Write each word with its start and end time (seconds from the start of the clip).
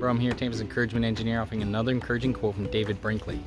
Brum 0.00 0.18
here, 0.18 0.32
Tampa's 0.32 0.62
Encouragement 0.62 1.04
Engineer, 1.04 1.42
offering 1.42 1.60
another 1.60 1.92
encouraging 1.92 2.32
quote 2.32 2.54
from 2.54 2.70
David 2.70 3.02
Brinkley. 3.02 3.38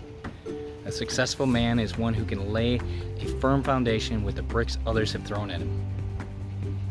A 0.86 0.92
successful 0.92 1.48
man 1.48 1.80
is 1.80 1.98
one 1.98 2.14
who 2.14 2.24
can 2.26 2.54
lay 2.54 2.80
a 3.20 3.26
firm 3.40 3.64
foundation 3.64 4.24
with 4.24 4.36
the 4.36 4.44
bricks 4.44 4.78
others 4.86 5.12
have 5.14 5.24
thrown 5.24 5.50
at 5.50 5.62
him. 5.62 5.84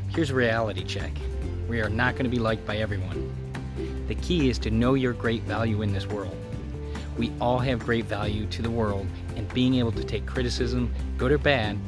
Here's 0.09 0.31
a 0.31 0.35
reality 0.35 0.83
check 0.83 1.13
we 1.69 1.81
are 1.81 1.89
not 1.89 2.15
going 2.15 2.25
to 2.25 2.31
be 2.31 2.41
liked 2.41 2.67
by 2.67 2.79
everyone. 2.79 3.33
The 4.09 4.17
key 4.17 4.51
is 4.51 4.59
to 4.59 4.71
know 4.73 4.95
your 4.95 5.13
great 5.13 5.43
value 5.43 5.83
in 5.83 5.93
this 5.93 6.09
world. 6.09 6.37
We 7.17 7.31
all 7.41 7.61
have 7.61 7.87
great 7.87 8.07
value 8.07 8.47
to 8.47 8.63
the 8.63 8.71
world, 8.71 9.07
and 9.37 9.49
being 9.55 9.77
able 9.77 9.93
to 9.93 10.03
take 10.03 10.27
criticism, 10.27 10.93
good 11.17 11.31
or 11.31 11.39
bad, 11.39 11.79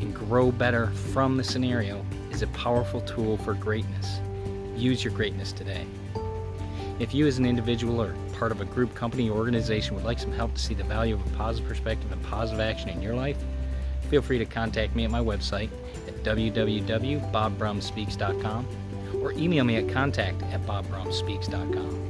and 0.00 0.14
grow 0.14 0.52
better 0.52 0.86
from 1.12 1.36
the 1.36 1.42
scenario 1.42 2.06
is 2.30 2.42
a 2.42 2.46
powerful 2.48 3.00
tool 3.00 3.38
for 3.38 3.54
greatness. 3.54 4.20
Use 4.76 5.02
your 5.02 5.12
greatness 5.12 5.50
today. 5.50 5.84
If 7.00 7.12
you, 7.12 7.26
as 7.26 7.38
an 7.38 7.46
individual 7.46 8.00
or 8.00 8.14
part 8.34 8.52
of 8.52 8.60
a 8.60 8.64
group, 8.64 8.94
company, 8.94 9.28
or 9.28 9.36
organization, 9.36 9.96
would 9.96 10.04
like 10.04 10.20
some 10.20 10.30
help 10.32 10.54
to 10.54 10.60
see 10.60 10.74
the 10.74 10.84
value 10.84 11.14
of 11.14 11.26
a 11.26 11.30
positive 11.36 11.68
perspective 11.68 12.12
and 12.12 12.22
positive 12.24 12.60
action 12.60 12.88
in 12.88 13.02
your 13.02 13.14
life, 13.14 13.36
feel 14.10 14.22
free 14.22 14.38
to 14.38 14.46
contact 14.46 14.94
me 14.94 15.04
at 15.04 15.10
my 15.10 15.20
website 15.20 15.70
at 16.06 16.14
www.bobbrumspeaks.com 16.22 18.68
or 19.20 19.32
email 19.32 19.64
me 19.64 19.74
at 19.76 19.88
contact 19.88 20.42
at 20.44 20.64
bobbrumspeaks.com. 20.66 22.00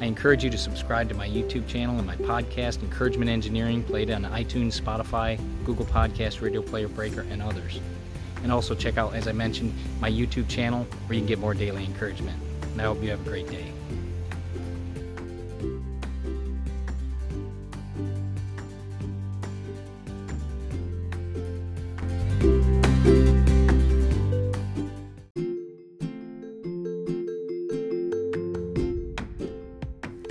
I 0.00 0.06
encourage 0.06 0.42
you 0.44 0.50
to 0.50 0.58
subscribe 0.58 1.08
to 1.08 1.14
my 1.14 1.28
YouTube 1.28 1.66
channel 1.66 1.96
and 1.96 2.06
my 2.06 2.16
podcast, 2.16 2.82
Encouragement 2.82 3.30
Engineering, 3.30 3.82
played 3.82 4.10
on 4.10 4.24
iTunes, 4.24 4.78
Spotify, 4.78 5.40
Google 5.64 5.86
Podcast, 5.86 6.42
Radio 6.42 6.60
Player 6.60 6.88
Breaker, 6.88 7.24
and 7.30 7.40
others. 7.40 7.80
And 8.44 8.52
also 8.52 8.74
check 8.74 8.98
out, 8.98 9.14
as 9.14 9.26
I 9.26 9.32
mentioned, 9.32 9.74
my 10.00 10.10
YouTube 10.10 10.48
channel 10.48 10.86
where 11.06 11.14
you 11.14 11.20
can 11.22 11.26
get 11.26 11.38
more 11.40 11.54
daily 11.54 11.84
encouragement. 11.84 12.38
And 12.62 12.80
I 12.80 12.84
hope 12.84 13.02
you 13.02 13.10
have 13.10 13.26
a 13.26 13.28
great 13.28 13.48
day. 13.48 13.72